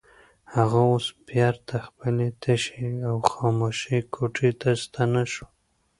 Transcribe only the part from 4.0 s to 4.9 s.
کوټې ته